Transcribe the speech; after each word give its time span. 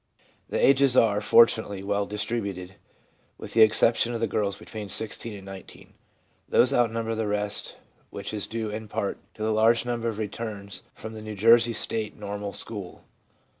The 0.49 0.57
ages 0.57 0.97
are, 0.97 1.21
fortunately, 1.21 1.83
well 1.83 2.07
distributed, 2.07 2.73
with 3.37 3.53
the 3.53 3.61
exception 3.61 4.15
of 4.15 4.19
the 4.19 4.25
girls 4.25 4.57
between 4.57 4.89
16 4.89 5.35
and 5.35 5.45
19. 5.45 5.93
These 6.49 6.73
outnumber 6.73 7.13
the 7.13 7.27
rest, 7.27 7.77
which 8.09 8.33
is 8.33 8.47
due, 8.47 8.71
in 8.71 8.87
part, 8.87 9.19
to 9.35 9.43
the 9.43 9.53
large 9.53 9.85
number 9.85 10.07
of 10.09 10.17
returns 10.17 10.81
from 10.91 11.13
the 11.13 11.21
New 11.21 11.35
Jersey 11.35 11.73
State 11.73 12.17
Normal 12.17 12.51
School. 12.53 13.03